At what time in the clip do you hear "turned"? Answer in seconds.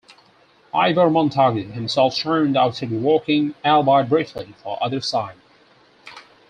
2.15-2.57